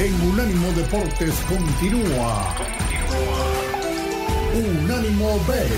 en 0.00 0.14
Unánimo 0.22 0.72
Deportes 0.72 1.34
continúa. 1.46 2.54
Unánimo 4.54 5.38
Bet. 5.46 5.68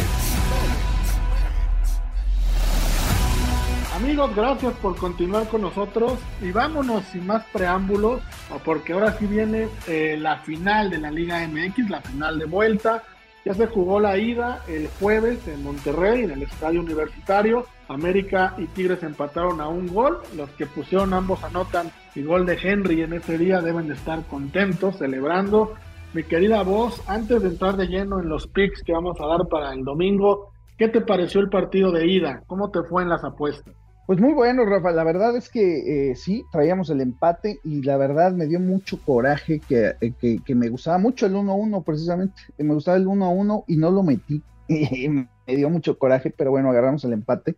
Amigos, 3.96 4.34
gracias 4.36 4.74
por 4.74 4.96
continuar 4.96 5.48
con 5.48 5.62
nosotros 5.62 6.20
y 6.40 6.52
vámonos 6.52 7.02
sin 7.06 7.26
más 7.26 7.44
preámbulos, 7.52 8.22
porque 8.64 8.92
ahora 8.92 9.16
sí 9.18 9.26
viene 9.26 9.68
eh, 9.88 10.16
la 10.16 10.38
final 10.38 10.90
de 10.90 10.98
la 10.98 11.10
Liga 11.10 11.44
MX, 11.48 11.90
la 11.90 12.00
final 12.00 12.38
de 12.38 12.44
vuelta. 12.44 13.02
Ya 13.44 13.54
se 13.54 13.66
jugó 13.66 13.98
la 13.98 14.16
ida 14.18 14.62
el 14.68 14.88
jueves 15.00 15.48
en 15.48 15.64
Monterrey, 15.64 16.22
en 16.22 16.30
el 16.30 16.42
Estadio 16.44 16.80
Universitario. 16.80 17.66
América 17.88 18.54
y 18.56 18.66
Tigres 18.66 19.02
empataron 19.02 19.60
a 19.60 19.66
un 19.66 19.88
gol. 19.88 20.20
Los 20.36 20.48
que 20.50 20.66
pusieron 20.66 21.12
ambos 21.12 21.42
anotan 21.42 21.90
y 22.14 22.22
gol 22.22 22.46
de 22.46 22.56
Henry 22.62 23.02
en 23.02 23.14
ese 23.14 23.38
día 23.38 23.60
deben 23.60 23.88
de 23.88 23.94
estar 23.94 24.24
contentos, 24.26 24.98
celebrando. 24.98 25.74
Mi 26.14 26.22
querida 26.22 26.62
voz, 26.62 27.02
antes 27.08 27.42
de 27.42 27.48
entrar 27.48 27.76
de 27.76 27.86
lleno 27.86 28.20
en 28.20 28.28
los 28.28 28.46
picks 28.46 28.82
que 28.84 28.92
vamos 28.92 29.20
a 29.20 29.26
dar 29.26 29.48
para 29.48 29.72
el 29.72 29.82
domingo, 29.82 30.52
¿qué 30.78 30.88
te 30.88 31.00
pareció 31.00 31.40
el 31.40 31.48
partido 31.48 31.90
de 31.90 32.06
ida? 32.06 32.42
¿Cómo 32.46 32.70
te 32.70 32.82
fue 32.84 33.02
en 33.02 33.08
las 33.08 33.24
apuestas? 33.24 33.74
Pues 34.06 34.20
muy 34.20 34.32
bueno, 34.32 34.64
Rafa. 34.64 34.90
La 34.90 35.04
verdad 35.04 35.36
es 35.36 35.48
que 35.48 36.10
eh, 36.10 36.16
sí, 36.16 36.44
traíamos 36.50 36.90
el 36.90 37.00
empate 37.00 37.60
y 37.62 37.82
la 37.82 37.96
verdad 37.96 38.32
me 38.32 38.46
dio 38.46 38.58
mucho 38.58 39.00
coraje 39.00 39.60
que, 39.60 39.94
eh, 40.00 40.40
que, 40.44 40.54
me 40.54 40.68
gustaba 40.68 40.98
mucho 40.98 41.26
el 41.26 41.34
1-1 41.34 41.84
precisamente. 41.84 42.34
Me 42.58 42.74
gustaba 42.74 42.96
el 42.96 43.06
1-1 43.06 43.64
y 43.68 43.76
no 43.76 43.90
lo 43.90 44.02
metí. 44.02 44.42
me 44.68 45.56
dio 45.56 45.70
mucho 45.70 45.98
coraje, 45.98 46.30
pero 46.30 46.50
bueno, 46.50 46.70
agarramos 46.70 47.04
el 47.04 47.12
empate. 47.12 47.56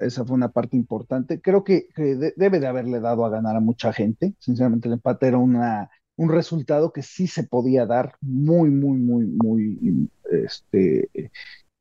esa 0.00 0.24
fue 0.24 0.34
una 0.34 0.50
parte 0.50 0.76
importante. 0.76 1.40
Creo 1.40 1.64
que, 1.64 1.88
debe 2.36 2.60
de 2.60 2.66
haberle 2.66 3.00
dado 3.00 3.24
a 3.24 3.30
ganar 3.30 3.56
a 3.56 3.60
mucha 3.60 3.92
gente. 3.92 4.34
Sinceramente, 4.38 4.88
el 4.88 4.94
empate 4.94 5.26
era 5.26 5.38
una, 5.38 5.90
un 6.16 6.30
resultado 6.30 6.92
que 6.92 7.02
sí 7.02 7.26
se 7.26 7.42
podía 7.44 7.86
dar 7.86 8.14
muy, 8.20 8.70
muy, 8.70 8.98
muy, 8.98 9.26
muy 9.26 10.08
este, 10.30 11.10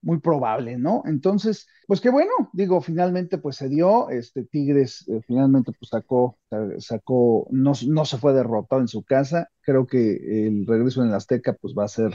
muy 0.01 0.19
probable, 0.19 0.77
¿no? 0.77 1.03
Entonces, 1.05 1.67
pues 1.87 2.01
qué 2.01 2.09
bueno, 2.09 2.31
digo, 2.53 2.81
finalmente 2.81 3.37
pues 3.37 3.55
se 3.57 3.69
dio, 3.69 4.09
este 4.09 4.43
Tigres 4.45 5.07
eh, 5.07 5.21
finalmente 5.27 5.71
pues 5.77 5.89
sacó, 5.89 6.37
sacó, 6.79 7.47
no, 7.51 7.73
no 7.87 8.05
se 8.05 8.17
fue 8.17 8.33
derrotado 8.33 8.81
en 8.81 8.87
su 8.87 9.03
casa, 9.03 9.49
creo 9.61 9.85
que 9.87 10.47
el 10.47 10.65
regreso 10.65 11.01
en 11.01 11.09
el 11.09 11.15
Azteca 11.15 11.53
pues 11.53 11.73
va 11.77 11.85
a 11.85 11.87
ser 11.87 12.13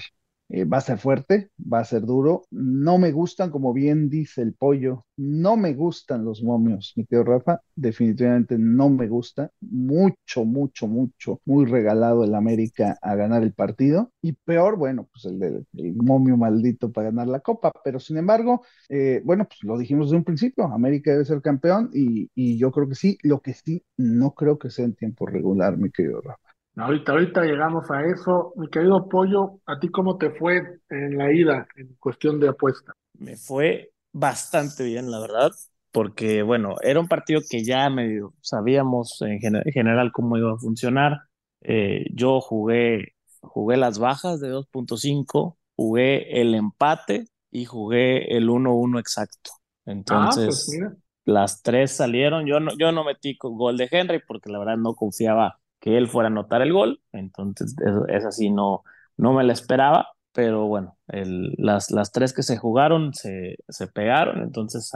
eh, 0.48 0.64
va 0.64 0.78
a 0.78 0.80
ser 0.80 0.98
fuerte, 0.98 1.50
va 1.60 1.80
a 1.80 1.84
ser 1.84 2.02
duro. 2.02 2.42
No 2.50 2.98
me 2.98 3.12
gustan, 3.12 3.50
como 3.50 3.72
bien 3.72 4.08
dice 4.08 4.42
el 4.42 4.54
pollo, 4.54 5.04
no 5.16 5.56
me 5.56 5.74
gustan 5.74 6.24
los 6.24 6.42
momios, 6.42 6.92
mi 6.96 7.04
querido 7.06 7.24
Rafa. 7.24 7.60
Definitivamente 7.74 8.56
no 8.58 8.88
me 8.90 9.08
gusta. 9.08 9.50
Mucho, 9.60 10.44
mucho, 10.44 10.86
mucho, 10.86 11.40
muy 11.44 11.64
regalado 11.66 12.24
el 12.24 12.34
América 12.34 12.98
a 13.02 13.14
ganar 13.16 13.42
el 13.42 13.52
partido. 13.54 14.12
Y 14.22 14.32
peor, 14.32 14.76
bueno, 14.76 15.08
pues 15.12 15.24
el, 15.26 15.38
del 15.38 15.94
momio 15.96 16.36
maldito 16.36 16.92
para 16.92 17.06
ganar 17.10 17.26
la 17.28 17.40
copa. 17.40 17.72
Pero 17.84 17.98
sin 18.00 18.16
embargo, 18.18 18.62
eh, 18.88 19.20
bueno, 19.24 19.44
pues 19.48 19.58
lo 19.62 19.78
dijimos 19.78 20.06
desde 20.08 20.18
un 20.18 20.24
principio: 20.24 20.64
América 20.66 21.10
debe 21.12 21.24
ser 21.24 21.40
campeón 21.42 21.90
y, 21.92 22.30
y 22.34 22.58
yo 22.58 22.70
creo 22.72 22.88
que 22.88 22.94
sí. 22.94 23.18
Lo 23.22 23.40
que 23.40 23.54
sí, 23.54 23.84
no 23.96 24.34
creo 24.34 24.58
que 24.58 24.70
sea 24.70 24.84
en 24.84 24.94
tiempo 24.94 25.26
regular, 25.26 25.76
mi 25.76 25.90
querido 25.90 26.20
Rafa. 26.20 26.45
Ahorita, 26.76 27.12
ahorita 27.12 27.42
llegamos 27.42 27.90
a 27.90 28.04
eso. 28.04 28.52
Mi 28.56 28.68
querido 28.68 29.08
Pollo, 29.08 29.60
¿a 29.64 29.78
ti 29.78 29.88
cómo 29.88 30.18
te 30.18 30.30
fue 30.30 30.80
en 30.90 31.16
la 31.16 31.32
ida 31.32 31.66
en 31.76 31.94
cuestión 31.98 32.38
de 32.38 32.50
apuesta? 32.50 32.92
Me 33.18 33.36
fue 33.36 33.92
bastante 34.12 34.84
bien, 34.84 35.10
la 35.10 35.20
verdad, 35.20 35.52
porque 35.90 36.42
bueno, 36.42 36.76
era 36.82 37.00
un 37.00 37.08
partido 37.08 37.40
que 37.48 37.64
ya 37.64 37.88
medio 37.88 38.34
sabíamos 38.42 39.22
en, 39.22 39.40
general 39.72 40.12
cómo 40.12 40.36
iba 40.36 40.52
a 40.52 40.58
funcionar. 40.58 41.22
Eh, 41.62 42.04
yo 42.12 42.42
jugué, 42.42 43.14
jugué 43.40 43.78
las 43.78 43.98
bajas 43.98 44.40
de 44.40 44.52
2.5, 44.52 45.56
jugué 45.76 46.42
el 46.42 46.54
empate 46.54 47.24
y 47.50 47.64
jugué 47.64 48.36
el 48.36 48.50
1-1 48.50 49.00
exacto. 49.00 49.52
Entonces, 49.86 50.44
ah, 50.44 50.84
pues 50.84 50.96
las 51.24 51.62
tres 51.62 51.92
salieron. 51.92 52.44
Yo 52.44 52.60
no, 52.60 52.72
yo 52.78 52.92
no 52.92 53.02
metí 53.02 53.38
con 53.38 53.56
gol 53.56 53.78
de 53.78 53.88
Henry 53.90 54.20
porque 54.28 54.50
la 54.50 54.58
verdad 54.58 54.76
no 54.76 54.94
confiaba 54.94 55.58
que 55.86 55.96
él 55.96 56.08
fuera 56.08 56.26
a 56.26 56.32
anotar 56.32 56.62
el 56.62 56.72
gol, 56.72 57.00
entonces 57.12 57.76
es, 58.08 58.24
así, 58.24 58.50
no, 58.50 58.82
no 59.16 59.32
me 59.32 59.44
la 59.44 59.52
esperaba, 59.52 60.08
pero 60.32 60.66
bueno, 60.66 60.98
el, 61.06 61.54
las, 61.58 61.92
las 61.92 62.10
tres 62.10 62.32
que 62.32 62.42
se 62.42 62.56
jugaron 62.56 63.14
se, 63.14 63.54
se 63.68 63.86
pegaron, 63.86 64.42
entonces 64.42 64.90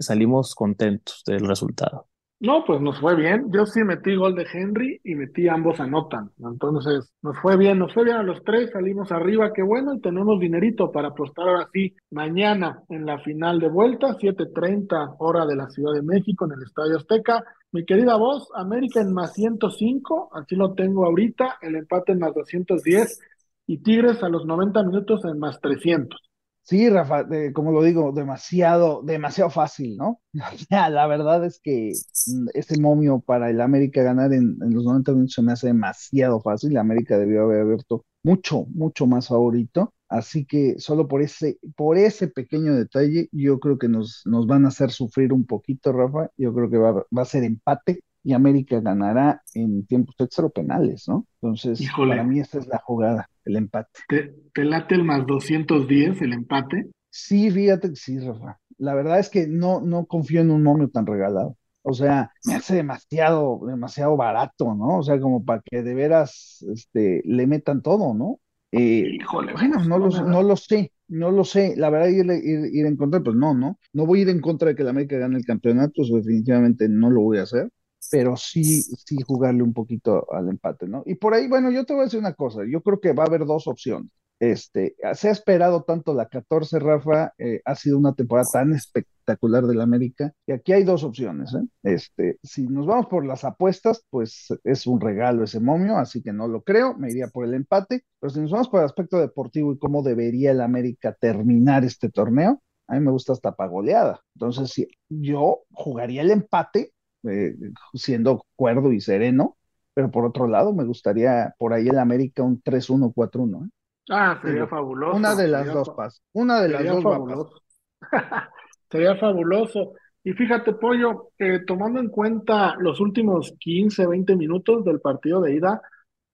salimos 0.00 0.54
contentos 0.54 1.22
del 1.26 1.46
resultado. 1.46 2.06
No, 2.40 2.64
pues 2.64 2.80
nos 2.80 2.98
fue 2.98 3.14
bien. 3.14 3.52
Yo 3.52 3.66
sí 3.66 3.84
metí 3.84 4.16
gol 4.16 4.34
de 4.34 4.46
Henry 4.52 5.00
y 5.04 5.14
metí 5.14 5.46
ambos 5.48 5.78
anotan. 5.78 6.30
Entonces 6.38 7.12
nos 7.22 7.38
fue 7.38 7.58
bien, 7.58 7.78
nos 7.78 7.92
fue 7.92 8.04
bien 8.04 8.16
a 8.16 8.22
los 8.22 8.42
tres, 8.42 8.70
salimos 8.72 9.12
arriba, 9.12 9.52
qué 9.52 9.62
bueno, 9.62 9.94
y 9.94 10.00
tenemos 10.00 10.40
dinerito 10.40 10.90
para 10.90 11.08
apostar 11.08 11.46
ahora 11.46 11.68
sí 11.74 11.94
mañana 12.10 12.82
en 12.88 13.04
la 13.04 13.18
final 13.18 13.60
de 13.60 13.68
vuelta, 13.68 14.16
7:30 14.18 15.16
hora 15.18 15.44
de 15.44 15.56
la 15.56 15.68
Ciudad 15.68 15.92
de 15.92 16.02
México 16.02 16.46
en 16.46 16.52
el 16.52 16.62
Estadio 16.64 16.96
Azteca. 16.96 17.44
Mi 17.72 17.86
querida 17.86 18.16
voz, 18.16 18.48
América 18.54 19.00
en 19.00 19.14
más 19.14 19.32
105, 19.32 20.30
así 20.34 20.56
lo 20.56 20.74
tengo 20.74 21.06
ahorita, 21.06 21.56
el 21.62 21.76
empate 21.76 22.12
en 22.12 22.18
más 22.18 22.34
210 22.34 23.18
y 23.66 23.78
Tigres 23.78 24.22
a 24.22 24.28
los 24.28 24.44
90 24.44 24.82
minutos 24.82 25.24
en 25.24 25.38
más 25.38 25.58
300. 25.58 26.20
Sí, 26.64 26.88
Rafa, 26.90 27.26
como 27.54 27.72
lo 27.72 27.82
digo, 27.82 28.12
demasiado, 28.12 29.02
demasiado 29.02 29.48
fácil, 29.50 29.96
¿no? 29.96 30.20
la 30.70 31.06
verdad 31.06 31.44
es 31.46 31.60
que 31.60 31.92
mm, 32.26 32.48
ese 32.52 32.78
momio 32.78 33.20
para 33.20 33.48
el 33.48 33.60
América 33.60 34.02
ganar 34.02 34.32
en, 34.34 34.58
los 34.60 34.84
90 34.84 35.12
minutos 35.12 35.34
se 35.34 35.42
me 35.42 35.52
hace 35.52 35.68
demasiado 35.68 36.40
fácil. 36.40 36.76
América 36.76 37.16
debió 37.16 37.44
haber 37.44 37.62
abierto 37.62 38.04
mucho, 38.22 38.66
mucho 38.74 39.06
más 39.06 39.28
favorito. 39.28 39.94
Así 40.12 40.44
que 40.44 40.78
solo 40.78 41.08
por 41.08 41.22
ese, 41.22 41.58
por 41.74 41.96
ese 41.96 42.28
pequeño 42.28 42.74
detalle, 42.74 43.30
yo 43.32 43.58
creo 43.58 43.78
que 43.78 43.88
nos, 43.88 44.22
nos 44.26 44.46
van 44.46 44.66
a 44.66 44.68
hacer 44.68 44.90
sufrir 44.90 45.32
un 45.32 45.46
poquito, 45.46 45.90
Rafa. 45.90 46.30
Yo 46.36 46.52
creo 46.52 46.68
que 46.68 46.76
va, 46.76 46.92
va 46.92 47.22
a 47.22 47.24
ser 47.24 47.44
empate 47.44 48.00
y 48.22 48.34
América 48.34 48.78
ganará 48.80 49.42
en 49.54 49.86
tiempos 49.86 50.14
extra 50.18 50.50
penales, 50.50 51.08
¿no? 51.08 51.26
Entonces, 51.40 51.80
para 51.96 52.22
mí 52.24 52.40
esta 52.40 52.58
es 52.58 52.66
la 52.66 52.78
jugada, 52.84 53.26
el 53.46 53.56
empate. 53.56 54.00
¿Te, 54.06 54.64
late 54.64 54.96
el 54.96 55.04
más 55.04 55.26
210, 55.26 56.20
el 56.20 56.34
empate? 56.34 56.90
Sí, 57.08 57.50
fíjate 57.50 57.88
que 57.88 57.96
sí, 57.96 58.18
Rafa. 58.18 58.58
La 58.76 58.94
verdad 58.94 59.18
es 59.18 59.30
que 59.30 59.46
no, 59.46 59.80
no 59.80 60.04
confío 60.04 60.42
en 60.42 60.50
un 60.50 60.62
momio 60.62 60.90
tan 60.90 61.06
regalado. 61.06 61.56
O 61.80 61.94
sea, 61.94 62.30
me 62.44 62.54
hace 62.54 62.76
demasiado, 62.76 63.60
demasiado 63.66 64.14
barato, 64.16 64.74
¿no? 64.74 64.98
O 64.98 65.02
sea, 65.02 65.18
como 65.18 65.42
para 65.42 65.62
que 65.64 65.82
de 65.82 65.94
veras 65.94 66.64
este, 66.70 67.22
le 67.24 67.46
metan 67.46 67.80
todo, 67.80 68.12
¿no? 68.12 68.40
Eh, 68.72 69.16
Híjole, 69.20 69.52
bueno, 69.52 69.84
no 69.84 69.98
lo, 69.98 70.08
no 70.08 70.42
lo 70.42 70.56
sé, 70.56 70.92
no 71.08 71.30
lo 71.30 71.44
sé. 71.44 71.74
La 71.76 71.90
verdad, 71.90 72.08
ir, 72.08 72.26
ir, 72.26 72.86
en 72.86 72.96
contra, 72.96 73.20
pues 73.20 73.36
no, 73.36 73.54
¿no? 73.54 73.78
No 73.92 74.06
voy 74.06 74.20
a 74.20 74.22
ir 74.22 74.28
en 74.30 74.40
contra 74.40 74.68
de 74.68 74.74
que 74.74 74.82
la 74.82 74.90
América 74.90 75.18
gane 75.18 75.36
el 75.36 75.44
campeonato, 75.44 76.02
eso 76.02 76.16
definitivamente 76.16 76.88
no 76.88 77.10
lo 77.10 77.20
voy 77.20 77.38
a 77.38 77.42
hacer 77.42 77.68
pero 78.10 78.36
sí, 78.36 78.82
sí 78.82 79.16
jugarle 79.26 79.62
un 79.62 79.72
poquito 79.72 80.26
al 80.32 80.48
empate, 80.48 80.86
¿no? 80.86 81.02
Y 81.06 81.14
por 81.14 81.34
ahí, 81.34 81.48
bueno, 81.48 81.70
yo 81.70 81.84
te 81.84 81.92
voy 81.94 82.02
a 82.02 82.04
decir 82.04 82.20
una 82.20 82.34
cosa, 82.34 82.60
yo 82.68 82.82
creo 82.82 83.00
que 83.00 83.12
va 83.12 83.24
a 83.24 83.26
haber 83.26 83.46
dos 83.46 83.66
opciones. 83.66 84.10
Este, 84.42 84.96
se 85.14 85.28
ha 85.28 85.30
esperado 85.30 85.84
tanto 85.84 86.12
la 86.14 86.26
14, 86.26 86.80
Rafa, 86.80 87.32
eh, 87.38 87.60
ha 87.64 87.76
sido 87.76 87.96
una 87.96 88.12
temporada 88.12 88.48
tan 88.52 88.72
espectacular 88.72 89.68
del 89.68 89.80
América, 89.80 90.32
y 90.48 90.50
aquí 90.50 90.72
hay 90.72 90.82
dos 90.82 91.04
opciones, 91.04 91.54
¿eh? 91.54 91.64
Este, 91.84 92.40
si 92.42 92.66
nos 92.66 92.86
vamos 92.86 93.06
por 93.06 93.24
las 93.24 93.44
apuestas, 93.44 94.04
pues 94.10 94.48
es 94.64 94.88
un 94.88 95.00
regalo 95.00 95.44
ese 95.44 95.60
momio, 95.60 95.96
así 95.96 96.24
que 96.24 96.32
no 96.32 96.48
lo 96.48 96.62
creo, 96.62 96.98
me 96.98 97.12
iría 97.12 97.28
por 97.28 97.44
el 97.44 97.54
empate, 97.54 98.04
pero 98.18 98.30
si 98.32 98.40
nos 98.40 98.50
vamos 98.50 98.68
por 98.68 98.80
el 98.80 98.86
aspecto 98.86 99.20
deportivo 99.20 99.74
y 99.74 99.78
cómo 99.78 100.02
debería 100.02 100.50
el 100.50 100.60
América 100.60 101.16
terminar 101.20 101.84
este 101.84 102.10
torneo, 102.10 102.60
a 102.88 102.94
mí 102.94 103.00
me 103.00 103.12
gusta 103.12 103.34
hasta 103.34 103.54
pagoleada. 103.54 104.22
Entonces, 104.34 104.70
si 104.70 104.88
yo 105.08 105.60
jugaría 105.70 106.20
el 106.22 106.32
empate 106.32 106.90
eh, 107.28 107.54
siendo 107.94 108.44
cuerdo 108.56 108.92
y 108.92 109.00
sereno, 109.00 109.56
pero 109.94 110.10
por 110.10 110.24
otro 110.24 110.48
lado 110.48 110.74
me 110.74 110.82
gustaría 110.82 111.54
por 111.58 111.72
ahí 111.72 111.86
el 111.86 112.00
América 112.00 112.42
un 112.42 112.60
3-1-4-1. 112.60 113.66
¿eh? 113.66 113.70
Ah, 114.10 114.38
sería 114.42 114.66
fabuloso. 114.66 115.16
Una 115.16 115.34
de 115.34 115.48
las 115.48 115.72
dos 115.72 115.90
pas. 115.90 116.22
Una 116.32 116.60
de 116.60 116.68
las 116.68 116.84
dos 116.84 117.02
fabuloso. 117.02 117.62
sería 118.90 119.16
fabuloso. 119.16 119.92
Y 120.24 120.32
fíjate, 120.32 120.74
Pollo, 120.74 121.30
eh, 121.38 121.60
tomando 121.66 122.00
en 122.00 122.08
cuenta 122.08 122.76
los 122.78 123.00
últimos 123.00 123.54
15, 123.58 124.06
20 124.06 124.36
minutos 124.36 124.84
del 124.84 125.00
partido 125.00 125.40
de 125.40 125.54
ida, 125.54 125.82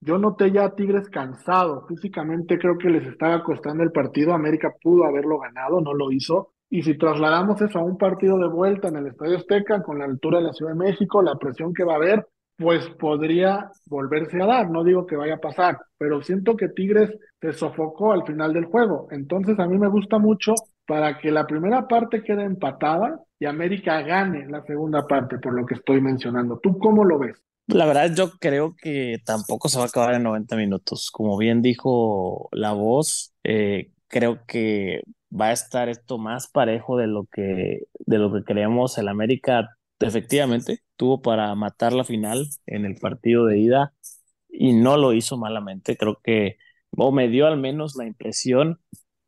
yo 0.01 0.19
noté 0.19 0.53
ya 0.53 0.65
a 0.65 0.75
Tigres 0.75 1.09
cansado. 1.09 1.87
Físicamente 1.87 2.59
creo 2.59 2.77
que 2.79 2.91
les 2.91 3.07
estaba 3.07 3.43
costando 3.43 3.83
el 3.83 3.93
partido. 3.93 4.35
América 4.35 4.75
pudo 4.81 5.05
haberlo 5.05 5.39
ganado, 5.39 5.81
no 5.81 5.95
lo 5.95 6.13
hizo. 6.13 6.53
Y 6.71 6.83
si 6.83 6.99
trasladamos 6.99 7.61
eso 7.63 7.79
a 7.79 7.85
un 7.85 7.97
partido 7.97 8.39
de 8.39 8.49
vuelta 8.49 8.89
en 8.89 8.97
el 8.97 9.07
Estadio 9.07 9.39
Azteca, 9.39 9.83
con 9.83 9.99
la 9.99 10.05
altura 10.05 10.39
de 10.39 10.45
la 10.45 10.53
Ciudad 10.53 10.73
de 10.73 10.79
México, 10.79 11.23
la 11.23 11.37
presión 11.37 11.73
que 11.73 11.85
va 11.85 11.95
a 11.95 11.97
haber, 11.97 12.27
pues 12.59 12.89
podría 12.99 13.71
volverse 13.87 14.43
a 14.43 14.47
dar. 14.47 14.71
No 14.71 14.85
digo 14.85 15.07
que 15.07 15.17
vaya 15.17 15.35
a 15.35 15.41
pasar, 15.41 15.79
pero 15.97 16.21
siento 16.23 16.57
que 16.57 16.69
Tigres 16.69 17.11
se 17.41 17.53
sofocó 17.53 18.13
al 18.13 18.27
final 18.27 18.53
del 18.53 18.67
juego. 18.67 19.09
Entonces 19.11 19.59
a 19.59 19.67
mí 19.67 19.79
me 19.79 19.89
gusta 19.89 20.19
mucho 20.19 20.55
para 20.87 21.19
que 21.19 21.31
la 21.31 21.47
primera 21.47 21.87
parte 21.87 22.23
quede 22.23 22.43
empatada 22.43 23.21
y 23.39 23.47
América 23.47 24.03
gane 24.03 24.47
la 24.49 24.63
segunda 24.65 25.07
parte, 25.07 25.39
por 25.39 25.55
lo 25.55 25.65
que 25.65 25.75
estoy 25.75 26.01
mencionando. 26.01 26.59
¿Tú 26.59 26.77
cómo 26.79 27.05
lo 27.05 27.19
ves? 27.19 27.41
La 27.69 27.85
verdad, 27.85 28.11
yo 28.15 28.33
creo 28.41 28.75
que 28.81 29.19
tampoco 29.25 29.69
se 29.69 29.79
va 29.79 29.85
a 29.85 29.89
acabar 29.89 30.15
en 30.15 30.23
90 30.23 30.57
minutos. 30.57 31.11
Como 31.13 31.37
bien 31.37 31.63
dijo 31.63 32.49
la 32.51 32.73
voz, 32.73 33.35
eh, 33.45 33.91
creo 34.09 34.41
que 34.47 35.03
va 35.31 35.49
a 35.49 35.53
estar 35.53 35.89
esto 35.89 36.19
más 36.19 36.49
parejo 36.49 36.97
de 36.97 37.07
lo 37.07 37.27
que, 37.31 37.83
de 37.99 38.19
lo 38.19 38.33
que 38.33 38.43
creemos. 38.43 38.97
El 38.97 39.09
América 39.09 39.78
efectivamente 40.01 40.83
tuvo 40.97 41.23
para 41.23 41.55
matar 41.55 41.93
la 41.93 42.05
final 42.05 42.49
en 42.67 42.85
el 42.85 42.97
partido 42.97 43.47
de 43.47 43.59
ida 43.59 43.95
y 44.49 44.73
no 44.73 44.97
lo 44.97 45.13
hizo 45.13 45.37
malamente. 45.39 45.97
Creo 45.97 46.21
que, 46.23 46.59
o 46.97 47.13
me 47.13 47.29
dio 47.29 47.47
al 47.47 47.59
menos 47.59 47.97
la 47.97 48.07
impresión 48.07 48.81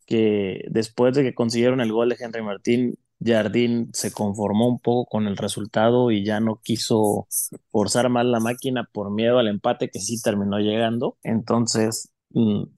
que 0.06 0.64
después 0.70 1.14
de 1.14 1.22
que 1.22 1.34
consiguieron 1.34 1.80
el 1.80 1.92
gol 1.92 2.08
de 2.10 2.16
Henry 2.20 2.42
Martín, 2.42 2.98
Jardín 3.24 3.90
se 3.92 4.12
conformó 4.12 4.68
un 4.68 4.80
poco 4.80 5.06
con 5.08 5.26
el 5.28 5.36
resultado 5.36 6.10
y 6.10 6.24
ya 6.24 6.40
no 6.40 6.60
quiso 6.62 7.28
forzar 7.70 8.08
más 8.08 8.26
la 8.26 8.40
máquina 8.40 8.88
por 8.92 9.10
miedo 9.12 9.38
al 9.38 9.48
empate 9.48 9.90
que 9.90 10.00
sí 10.00 10.20
terminó 10.22 10.58
llegando. 10.58 11.18
Entonces, 11.22 12.10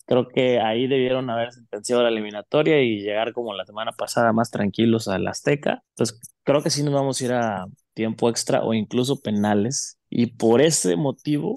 creo 0.06 0.28
que 0.28 0.60
ahí 0.60 0.86
debieron 0.86 1.28
haber 1.30 1.52
sentenciado 1.52 2.02
la 2.02 2.08
eliminatoria 2.08 2.80
y 2.82 3.00
llegar 3.02 3.32
como 3.32 3.54
la 3.54 3.66
semana 3.66 3.92
pasada 3.92 4.32
más 4.32 4.50
tranquilos 4.50 5.08
al 5.08 5.26
Azteca. 5.26 5.82
Entonces, 5.90 6.20
creo 6.42 6.62
que 6.62 6.70
sí 6.70 6.82
nos 6.82 6.94
vamos 6.94 7.20
a 7.20 7.24
ir 7.24 7.32
a 7.32 7.66
tiempo 7.94 8.28
extra 8.30 8.62
o 8.62 8.74
incluso 8.74 9.20
penales. 9.20 9.98
Y 10.10 10.26
por 10.26 10.60
ese 10.62 10.96
motivo, 10.96 11.54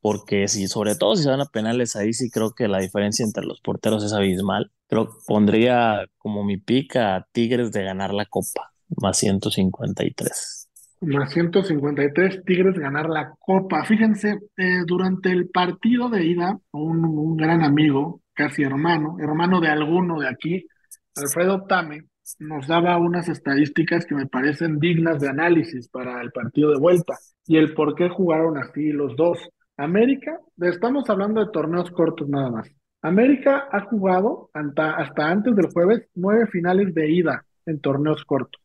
porque 0.00 0.48
si, 0.48 0.66
sobre 0.68 0.94
todo 0.96 1.16
si 1.16 1.22
se 1.24 1.30
van 1.30 1.40
a 1.40 1.46
penales, 1.46 1.96
ahí 1.96 2.12
sí 2.12 2.30
creo 2.30 2.52
que 2.54 2.68
la 2.68 2.78
diferencia 2.78 3.24
entre 3.24 3.44
los 3.44 3.60
porteros 3.60 4.04
es 4.04 4.12
abismal. 4.12 4.72
Creo 4.88 5.06
que 5.08 5.14
pondría 5.26 6.06
como 6.18 6.44
mi 6.44 6.56
pica 6.56 7.16
a 7.16 7.26
Tigres 7.32 7.72
de 7.72 7.84
ganar 7.84 8.12
la 8.14 8.26
Copa, 8.26 8.72
más 8.88 9.18
153. 9.18 10.59
Más 11.02 11.32
153 11.32 12.44
Tigres 12.44 12.78
ganar 12.78 13.08
la 13.08 13.34
Copa. 13.38 13.84
Fíjense, 13.84 14.38
eh, 14.56 14.82
durante 14.86 15.30
el 15.30 15.48
partido 15.48 16.10
de 16.10 16.26
ida, 16.26 16.58
un, 16.72 17.36
gran 17.38 17.64
amigo, 17.64 18.20
casi 18.34 18.62
hermano, 18.62 19.16
hermano 19.18 19.60
de 19.60 19.68
alguno 19.68 20.20
de 20.20 20.28
aquí, 20.28 20.66
Alfredo 21.16 21.64
Tame, 21.66 22.04
nos 22.38 22.66
daba 22.66 22.98
unas 22.98 23.30
estadísticas 23.30 24.04
que 24.04 24.14
me 24.14 24.26
parecen 24.26 24.78
dignas 24.78 25.20
de 25.20 25.30
análisis 25.30 25.88
para 25.88 26.20
el 26.20 26.32
partido 26.32 26.70
de 26.70 26.78
vuelta 26.78 27.14
y 27.46 27.56
el 27.56 27.72
por 27.72 27.94
qué 27.94 28.10
jugaron 28.10 28.58
así 28.58 28.92
los 28.92 29.16
dos. 29.16 29.38
América, 29.78 30.38
estamos 30.60 31.08
hablando 31.08 31.40
de 31.40 31.50
torneos 31.50 31.90
cortos 31.90 32.28
nada 32.28 32.50
más. 32.50 32.70
América 33.00 33.68
ha 33.72 33.80
jugado 33.86 34.50
hasta 34.52 35.30
antes 35.30 35.56
del 35.56 35.72
jueves 35.72 36.06
nueve 36.14 36.46
finales 36.48 36.94
de 36.94 37.10
ida 37.10 37.46
en 37.64 37.80
torneos 37.80 38.22
cortos. 38.26 38.60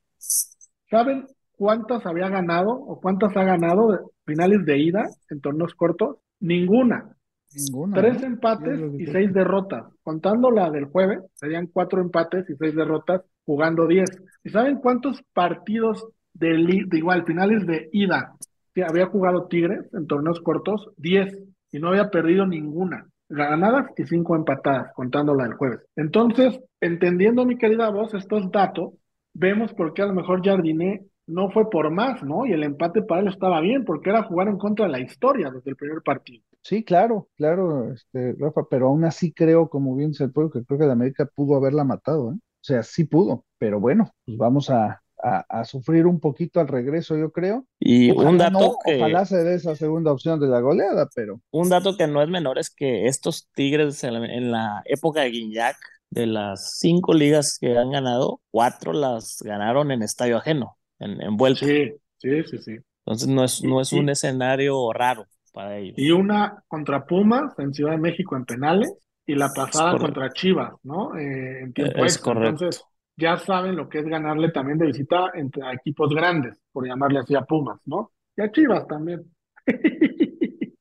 ¿Saben 0.89 1.25
cuántas 1.57 2.05
había 2.05 2.29
ganado 2.29 2.71
o 2.71 2.99
cuántas 2.99 3.35
ha 3.37 3.43
ganado 3.43 3.91
de 3.91 3.99
finales 4.25 4.65
de 4.65 4.77
ida 4.77 5.05
en 5.29 5.41
torneos 5.41 5.73
cortos? 5.75 6.17
Ninguna. 6.39 7.15
Ninguna, 7.53 7.97
Tres 7.97 8.23
empates 8.23 8.79
y 8.99 9.05
seis 9.05 9.33
derrotas. 9.33 9.85
Contando 10.03 10.51
la 10.51 10.69
del 10.69 10.85
jueves, 10.85 11.19
serían 11.35 11.67
cuatro 11.67 12.01
empates 12.01 12.49
y 12.49 12.55
seis 12.55 12.75
derrotas, 12.75 13.21
jugando 13.45 13.87
diez. 13.87 14.09
¿Y 14.43 14.49
saben 14.49 14.77
cuántos 14.77 15.21
partidos 15.33 16.05
de, 16.33 16.85
igual, 16.91 17.25
finales 17.25 17.65
de 17.65 17.89
ida 17.93 18.35
que 18.73 18.83
había 18.83 19.05
jugado 19.05 19.47
Tigres 19.47 19.89
en 19.93 20.05
torneos 20.07 20.41
cortos? 20.41 20.89
Diez. 20.97 21.37
Y 21.71 21.79
no 21.79 21.89
había 21.89 22.09
perdido 22.09 22.45
ninguna. 22.45 23.07
Ganadas 23.29 23.87
y 23.97 24.03
cinco 24.03 24.35
empatadas, 24.35 24.91
contando 24.93 25.33
la 25.33 25.45
del 25.45 25.53
jueves. 25.53 25.79
Entonces, 25.95 26.59
entendiendo, 26.81 27.45
mi 27.45 27.57
querida 27.57 27.89
voz, 27.89 28.13
estos 28.13 28.51
datos, 28.51 28.93
vemos 29.33 29.73
por 29.73 29.93
qué 29.93 30.01
a 30.01 30.07
lo 30.07 30.13
mejor 30.13 30.43
Jardiné 30.43 31.05
no 31.27 31.49
fue 31.49 31.69
por 31.69 31.91
más, 31.91 32.23
¿no? 32.23 32.45
Y 32.45 32.53
el 32.53 32.63
empate 32.63 33.01
para 33.01 33.21
él 33.21 33.27
estaba 33.27 33.59
bien, 33.61 33.83
porque 33.83 34.09
era 34.09 34.23
jugar 34.23 34.47
en 34.47 34.57
contra 34.57 34.85
de 34.85 34.91
la 34.91 34.99
historia 34.99 35.49
desde 35.49 35.71
el 35.71 35.75
primer 35.75 36.01
partido. 36.01 36.43
Sí, 36.61 36.83
claro, 36.83 37.29
claro, 37.35 37.91
este, 37.91 38.35
Rafa, 38.39 38.63
pero 38.69 38.87
aún 38.87 39.05
así 39.05 39.31
creo, 39.31 39.69
como 39.69 39.95
bien 39.95 40.11
dice 40.11 40.25
el 40.25 40.31
pueblo, 40.31 40.51
que 40.51 40.63
creo 40.63 40.79
que 40.79 40.85
la 40.85 40.93
América 40.93 41.29
pudo 41.33 41.55
haberla 41.55 41.83
matado, 41.83 42.31
¿eh? 42.31 42.35
O 42.35 42.67
sea, 42.67 42.81
sí 42.81 43.03
pudo, 43.03 43.45
pero 43.59 43.79
bueno, 43.79 44.09
pues 44.25 44.39
vamos 44.39 44.71
a, 44.71 45.03
a, 45.21 45.45
a 45.47 45.65
sufrir 45.65 46.07
un 46.07 46.19
poquito 46.19 46.59
al 46.59 46.67
regreso, 46.67 47.15
yo 47.15 47.31
creo. 47.31 47.65
Y 47.79 48.09
un 48.09 48.39
dato 48.39 48.59
no, 48.59 48.75
que, 48.83 48.97
ojalá 48.97 49.25
se 49.25 49.43
dé 49.43 49.53
esa 49.53 49.75
segunda 49.75 50.11
opción 50.11 50.39
de 50.39 50.47
la 50.47 50.61
goleada, 50.61 51.07
pero 51.13 51.39
un 51.51 51.69
dato 51.69 51.95
que 51.95 52.07
no 52.07 52.23
es 52.23 52.29
menor 52.29 52.57
es 52.57 52.73
que 52.73 53.05
estos 53.05 53.49
Tigres 53.53 54.03
en 54.03 54.13
la, 54.13 54.25
en 54.25 54.51
la 54.51 54.81
época 54.85 55.21
de 55.21 55.29
Guiñac, 55.29 55.77
de 56.09 56.25
las 56.25 56.79
cinco 56.79 57.13
ligas 57.13 57.57
que 57.59 57.77
han 57.77 57.91
ganado, 57.91 58.41
cuatro 58.49 58.93
las 58.93 59.37
ganaron 59.43 59.91
en 59.91 60.01
estadio 60.01 60.37
ajeno, 60.37 60.77
en, 60.99 61.21
en 61.21 61.37
vuelta. 61.37 61.59
Sí, 61.59 61.91
sí, 62.17 62.43
sí, 62.45 62.57
sí. 62.59 62.77
Entonces 63.05 63.27
no 63.27 63.43
es, 63.43 63.63
no 63.63 63.81
es 63.81 63.93
un 63.93 64.09
escenario 64.09 64.91
raro 64.93 65.25
para 65.51 65.77
ellos. 65.77 65.95
y 65.95 66.11
una 66.11 66.63
contra 66.67 67.05
Pumas 67.05 67.57
en 67.59 67.73
Ciudad 67.73 67.91
de 67.91 67.97
México 67.97 68.35
en 68.35 68.45
penales 68.45 68.93
y 69.25 69.35
la 69.35 69.53
pasada 69.53 69.97
contra 69.97 70.31
Chivas, 70.31 70.73
¿no? 70.83 71.17
Eh, 71.17 71.61
en 71.63 71.73
tiempo 71.73 72.05
Es 72.05 72.05
extra. 72.05 72.19
correcto. 72.19 72.33
Entonces, 72.33 72.85
ya 73.17 73.37
saben 73.37 73.75
lo 73.75 73.87
que 73.89 73.99
es 73.99 74.05
ganarle 74.05 74.51
también 74.51 74.77
de 74.77 74.87
visita 74.87 75.31
entre 75.33 75.63
a 75.65 75.73
equipos 75.73 76.13
grandes, 76.13 76.59
por 76.71 76.85
llamarle 76.85 77.19
así 77.19 77.35
a 77.35 77.41
Pumas, 77.41 77.79
¿no? 77.85 78.11
Y 78.35 78.41
a 78.41 78.51
Chivas 78.51 78.85
también. 78.87 79.23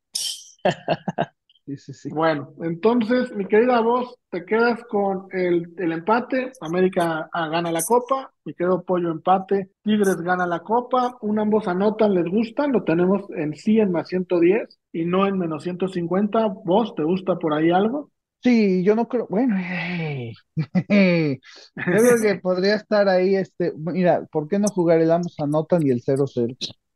sí, 1.66 1.76
sí, 1.76 1.93
sí. 1.94 2.08
Bueno, 2.11 2.52
entonces, 2.62 3.32
mi 3.34 3.46
querida 3.46 3.81
voz, 3.81 4.14
te 4.31 4.44
quedas 4.44 4.82
con 4.84 5.28
el, 5.32 5.72
el 5.78 5.93
empate, 5.93 6.52
América 6.61 7.28
ah, 7.32 7.49
gana 7.49 7.72
la 7.72 7.82
copa, 7.82 8.32
mi 8.44 8.55
querido 8.55 8.82
Pollo 8.82 9.11
empate, 9.11 9.70
Tigres 9.82 10.16
gana 10.20 10.46
la 10.46 10.61
copa, 10.61 11.16
un 11.22 11.38
ambos 11.38 11.66
anotan, 11.66 12.14
les 12.14 12.26
gustan, 12.31 12.72
lo 12.72 12.84
tenemos 12.84 13.22
en 13.31 13.55
sí 13.55 13.81
en 13.81 13.93
más 13.93 14.08
110 14.08 14.78
y 14.93 15.05
no 15.05 15.26
en 15.26 15.38
menos 15.38 15.62
150, 15.62 16.46
¿vos 16.64 16.94
te 16.94 17.02
gusta 17.02 17.37
por 17.37 17.55
ahí 17.55 17.70
algo? 17.70 18.10
Sí, 18.43 18.84
yo 18.84 18.94
no 18.94 19.08
creo, 19.08 19.26
bueno, 19.31 19.56
yo 20.56 21.38
creo 21.76 22.20
que 22.20 22.34
podría 22.43 22.75
estar 22.75 23.08
ahí, 23.08 23.37
este, 23.37 23.72
mira, 23.76 24.26
¿por 24.31 24.49
qué 24.49 24.58
no 24.58 24.69
jugar 24.69 25.00
el 25.00 25.10
ambos 25.10 25.34
anotan 25.40 25.87
y 25.87 25.90
el 25.90 26.02
0-0? 26.02 26.55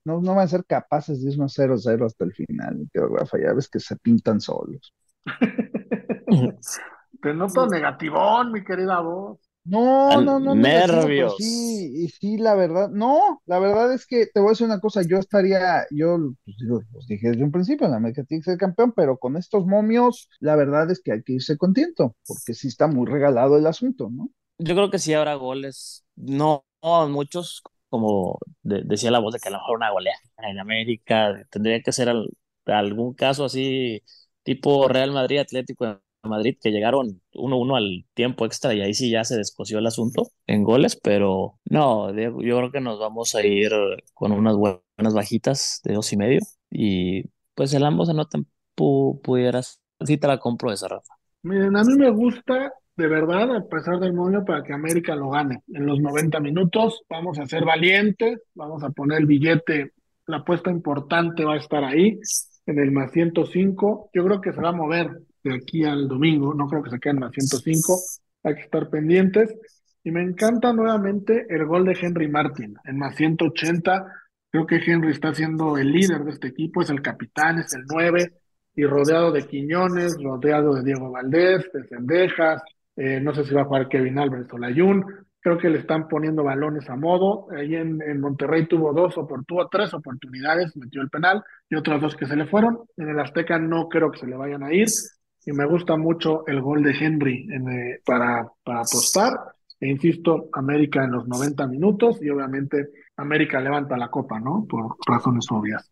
No, 0.08 0.20
no 0.20 0.34
van 0.36 0.44
a 0.46 0.48
ser 0.48 0.64
capaces 0.66 1.22
de 1.22 1.30
irnos 1.32 1.54
0-0 1.54 2.06
hasta 2.06 2.24
el 2.24 2.32
final, 2.34 2.88
querido 2.92 3.16
Rafa, 3.16 3.38
ya 3.40 3.52
ves 3.54 3.68
que 3.68 3.80
se 3.80 3.96
pintan 3.96 4.40
solos. 4.40 4.94
Te 7.22 7.34
noto 7.34 7.66
negativón, 7.66 8.52
mi 8.52 8.64
querida 8.64 9.00
voz. 9.00 9.38
No, 9.64 10.20
An- 10.20 10.32
no, 10.38 10.38
no 10.40 10.54
Nervios. 10.54 11.28
sí, 11.28 12.04
y 12.04 12.08
sí, 12.08 12.38
la 12.38 12.54
verdad, 12.54 12.88
no, 12.90 13.42
la 13.44 13.58
verdad 13.58 13.92
es 13.92 14.06
que 14.06 14.26
te 14.26 14.40
voy 14.40 14.48
a 14.48 14.50
decir 14.52 14.66
una 14.66 14.80
cosa, 14.80 15.02
yo 15.02 15.18
estaría, 15.18 15.84
yo 15.90 16.16
pues, 16.44 16.56
digo, 16.58 16.80
dije 17.06 17.28
desde 17.30 17.44
un 17.44 17.52
principio, 17.52 17.86
la 17.86 17.96
América 17.98 18.24
tiene 18.24 18.40
que 18.42 18.50
ser 18.52 18.58
campeón, 18.58 18.92
pero 18.96 19.18
con 19.18 19.36
estos 19.36 19.66
momios, 19.66 20.30
la 20.40 20.56
verdad 20.56 20.90
es 20.90 21.02
que 21.02 21.12
hay 21.12 21.22
que 21.22 21.34
irse 21.34 21.58
contento, 21.58 22.16
porque 22.26 22.54
sí 22.54 22.68
está 22.68 22.86
muy 22.86 23.06
regalado 23.06 23.58
el 23.58 23.66
asunto, 23.66 24.08
¿no? 24.10 24.30
Yo 24.58 24.74
creo 24.74 24.90
que 24.90 24.98
sí 24.98 25.14
habrá 25.14 25.34
goles, 25.34 26.04
no, 26.16 26.64
no 26.82 27.08
muchos, 27.08 27.62
como 27.88 28.38
de- 28.62 28.82
decía 28.84 29.10
la 29.10 29.18
voz 29.20 29.34
de 29.34 29.40
que 29.40 29.48
a 29.48 29.52
lo 29.52 29.58
mejor 29.58 29.76
una 29.76 29.90
goleada 29.90 30.18
en 30.38 30.58
América, 30.58 31.44
tendría 31.50 31.80
que 31.82 31.92
ser 31.92 32.08
al- 32.08 32.28
algún 32.66 33.14
caso 33.14 33.44
así, 33.44 34.02
tipo 34.42 34.88
Real 34.88 35.12
Madrid, 35.12 35.38
Atlético 35.38 35.86
de 35.86 35.98
Madrid, 36.24 36.56
que 36.60 36.70
llegaron 36.70 37.22
1-1 37.34 37.76
al 37.76 38.04
tiempo 38.14 38.44
extra 38.46 38.74
y 38.74 38.80
ahí 38.80 38.94
sí 38.94 39.10
ya 39.10 39.24
se 39.24 39.36
descosió 39.36 39.78
el 39.78 39.86
asunto 39.86 40.28
en 40.46 40.64
goles, 40.64 40.96
pero 40.96 41.58
no, 41.64 42.10
yo 42.14 42.34
creo 42.58 42.70
que 42.72 42.80
nos 42.80 42.98
vamos 42.98 43.34
a 43.34 43.42
ir 43.46 43.70
con 44.14 44.32
unas 44.32 44.56
buenas 44.56 45.14
bajitas 45.14 45.80
de 45.84 45.94
dos 45.94 46.12
y 46.12 46.16
medio 46.16 46.40
y 46.70 47.24
pues 47.54 47.72
el 47.74 47.84
ambos 47.84 48.08
anotan, 48.08 48.46
pu 48.74 49.20
pudieras, 49.22 49.80
sí 50.06 50.18
te 50.18 50.26
la 50.28 50.38
compro 50.38 50.72
esa, 50.72 50.88
Rafa. 50.88 51.14
Miren, 51.42 51.76
a 51.76 51.84
mí 51.84 51.94
me 51.96 52.10
gusta, 52.10 52.72
de 52.98 53.06
verdad, 53.06 53.54
a 53.54 53.64
pesar 53.68 54.00
del 54.00 54.12
momio, 54.12 54.44
para 54.44 54.64
que 54.64 54.72
América 54.72 55.14
lo 55.14 55.30
gane. 55.30 55.62
En 55.68 55.86
los 55.86 56.00
90 56.00 56.40
minutos 56.40 57.04
vamos 57.08 57.38
a 57.38 57.46
ser 57.46 57.64
valientes, 57.64 58.40
vamos 58.56 58.82
a 58.82 58.90
poner 58.90 59.18
el 59.18 59.26
billete, 59.26 59.92
la 60.26 60.38
apuesta 60.38 60.68
importante 60.68 61.44
va 61.44 61.54
a 61.54 61.58
estar 61.58 61.84
ahí, 61.84 62.18
en 62.66 62.78
el 62.80 62.90
más 62.90 63.12
105. 63.12 64.10
Yo 64.12 64.24
creo 64.24 64.40
que 64.40 64.52
se 64.52 64.60
va 64.60 64.70
a 64.70 64.72
mover 64.72 65.16
de 65.44 65.54
aquí 65.54 65.84
al 65.84 66.08
domingo, 66.08 66.52
no 66.54 66.66
creo 66.66 66.82
que 66.82 66.90
se 66.90 66.98
quede 66.98 67.12
en 67.12 67.20
más 67.20 67.30
105, 67.30 68.00
hay 68.42 68.54
que 68.56 68.62
estar 68.62 68.90
pendientes. 68.90 69.54
Y 70.02 70.10
me 70.10 70.22
encanta 70.22 70.72
nuevamente 70.72 71.46
el 71.50 71.66
gol 71.66 71.84
de 71.84 71.96
Henry 72.00 72.26
Martin, 72.26 72.74
en 72.84 72.98
más 72.98 73.14
180. 73.14 74.06
Creo 74.50 74.66
que 74.66 74.80
Henry 74.84 75.12
está 75.12 75.32
siendo 75.32 75.78
el 75.78 75.92
líder 75.92 76.24
de 76.24 76.32
este 76.32 76.48
equipo, 76.48 76.82
es 76.82 76.90
el 76.90 77.00
capitán, 77.00 77.60
es 77.60 77.72
el 77.74 77.84
9 77.88 78.32
y 78.74 78.84
rodeado 78.86 79.30
de 79.30 79.46
Quiñones, 79.46 80.20
rodeado 80.20 80.74
de 80.74 80.82
Diego 80.82 81.12
Valdés, 81.12 81.70
de 81.72 81.84
Cendejas, 81.84 82.60
eh, 82.98 83.20
no 83.20 83.32
sé 83.32 83.44
si 83.44 83.54
va 83.54 83.62
a 83.62 83.66
jugar 83.66 83.88
Kevin 83.88 84.18
Álvarez 84.18 84.48
o 84.52 84.58
Layún, 84.58 85.04
creo 85.40 85.56
que 85.56 85.70
le 85.70 85.78
están 85.78 86.08
poniendo 86.08 86.42
balones 86.42 86.90
a 86.90 86.96
modo, 86.96 87.46
ahí 87.56 87.76
en, 87.76 88.02
en 88.02 88.20
Monterrey 88.20 88.66
tuvo 88.66 88.92
dos 88.92 89.14
tuvo 89.14 89.68
tres 89.68 89.94
oportunidades, 89.94 90.76
metió 90.76 91.00
el 91.00 91.08
penal 91.08 91.44
y 91.70 91.76
otras 91.76 92.00
dos 92.00 92.16
que 92.16 92.26
se 92.26 92.34
le 92.34 92.46
fueron, 92.46 92.80
en 92.96 93.08
el 93.08 93.20
Azteca 93.20 93.56
no 93.58 93.88
creo 93.88 94.10
que 94.10 94.18
se 94.18 94.26
le 94.26 94.36
vayan 94.36 94.64
a 94.64 94.72
ir, 94.72 94.88
y 95.46 95.52
me 95.52 95.64
gusta 95.64 95.96
mucho 95.96 96.44
el 96.48 96.60
gol 96.60 96.82
de 96.82 96.90
Henry 96.90 97.46
en, 97.50 97.70
eh, 97.70 98.00
para, 98.04 98.48
para 98.64 98.80
apostar, 98.80 99.32
e 99.80 99.88
insisto, 99.88 100.48
América 100.52 101.04
en 101.04 101.12
los 101.12 101.28
90 101.28 101.68
minutos, 101.68 102.18
y 102.20 102.28
obviamente 102.30 102.88
América 103.16 103.60
levanta 103.60 103.96
la 103.96 104.08
copa, 104.08 104.40
¿no? 104.40 104.66
Por 104.68 104.96
razones 105.06 105.46
obvias. 105.50 105.88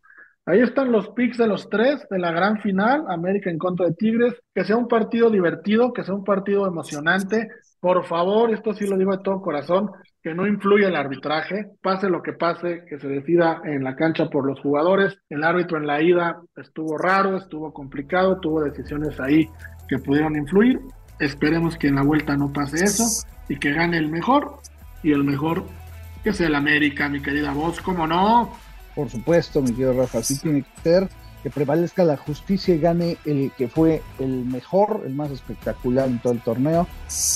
Ahí 0.47 0.61
están 0.61 0.93
los 0.93 1.09
picks 1.09 1.37
de 1.37 1.45
los 1.45 1.69
tres 1.69 2.07
de 2.09 2.19
la 2.19 2.31
gran 2.31 2.61
final, 2.61 3.03
América 3.09 3.49
en 3.49 3.57
contra 3.57 3.85
de 3.85 3.93
Tigres. 3.95 4.33
Que 4.55 4.63
sea 4.63 4.77
un 4.77 4.87
partido 4.87 5.29
divertido, 5.29 5.91
que 5.91 6.05
sea 6.05 6.15
un 6.15 6.23
partido 6.23 6.65
emocionante. 6.65 7.49
Por 7.81 8.05
favor, 8.05 8.53
esto 8.53 8.73
sí 8.73 8.87
lo 8.87 8.97
digo 8.97 9.11
de 9.11 9.21
todo 9.21 9.41
corazón, 9.41 9.91
que 10.23 10.33
no 10.33 10.47
influya 10.47 10.87
el 10.87 10.95
arbitraje, 10.95 11.67
pase 11.81 12.09
lo 12.09 12.23
que 12.23 12.31
pase, 12.31 12.85
que 12.89 12.97
se 12.97 13.09
decida 13.09 13.61
en 13.65 13.83
la 13.83 13.97
cancha 13.97 14.29
por 14.29 14.47
los 14.47 14.57
jugadores. 14.61 15.19
El 15.29 15.43
árbitro 15.43 15.77
en 15.77 15.85
la 15.85 16.01
ida 16.01 16.41
estuvo 16.55 16.97
raro, 16.97 17.35
estuvo 17.35 17.73
complicado, 17.73 18.39
tuvo 18.39 18.63
decisiones 18.63 19.19
ahí 19.19 19.49
que 19.89 19.99
pudieron 19.99 20.37
influir. 20.37 20.79
Esperemos 21.19 21.75
que 21.75 21.89
en 21.89 21.95
la 21.95 22.03
vuelta 22.03 22.37
no 22.37 22.53
pase 22.53 22.85
eso 22.85 23.03
y 23.49 23.57
que 23.57 23.73
gane 23.73 23.97
el 23.97 24.09
mejor 24.09 24.59
y 25.03 25.11
el 25.11 25.25
mejor 25.25 25.65
que 26.23 26.31
sea 26.31 26.47
el 26.47 26.55
América, 26.55 27.09
mi 27.09 27.21
querida 27.21 27.51
voz, 27.51 27.81
¿cómo 27.81 28.07
no? 28.07 28.53
Por 28.97 29.11
supuesto, 29.11 29.61
mi 29.61 29.69
querido 29.69 29.93
Rafa, 29.93 30.17
así 30.17 30.39
tiene 30.39 30.63
que 30.63 30.81
ser 30.81 31.07
que 31.43 31.51
prevalezca 31.51 32.03
la 32.03 32.17
justicia 32.17 32.73
y 32.73 32.79
gane 32.79 33.17
el 33.25 33.51
que 33.55 33.67
fue 33.67 34.01
el 34.17 34.43
mejor, 34.43 35.03
el 35.05 35.13
más 35.13 35.29
espectacular 35.29 36.07
en 36.07 36.17
todo 36.17 36.33
el 36.33 36.41
torneo. 36.41 36.87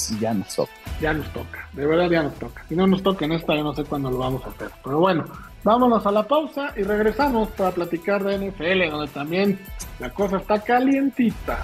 Y 0.10 0.20
ya 0.20 0.34
nos 0.34 0.56
toca. 0.56 0.72
Ya 1.00 1.14
nos 1.14 1.32
toca, 1.32 1.70
de 1.74 1.86
verdad 1.86 2.10
ya 2.10 2.24
nos 2.24 2.34
toca. 2.34 2.66
Si 2.68 2.76
no 2.76 2.88
nos 2.88 3.04
toca 3.04 3.26
en 3.26 3.34
esta, 3.34 3.56
yo 3.56 3.64
no 3.64 3.76
sé 3.76 3.84
cuándo 3.84 4.10
lo 4.10 4.18
vamos 4.18 4.44
a 4.44 4.50
hacer. 4.50 4.72
Pero 4.84 4.98
bueno, 4.98 5.26
vámonos 5.64 6.04
a 6.04 6.12
la 6.12 6.28
pausa 6.28 6.74
y 6.76 6.82
regresamos 6.82 7.50
para 7.50 7.70
platicar 7.70 8.24
de 8.24 8.40
NFL, 8.40 8.90
donde 8.90 9.12
también 9.14 9.60
la 10.00 10.10
cosa 10.10 10.38
está 10.38 10.60
calientita. 10.64 11.60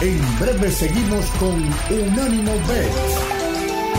En 0.00 0.38
breve 0.40 0.68
seguimos 0.72 1.26
con 1.38 1.54
Unánimo 1.96 2.52
Bet 2.66 3.37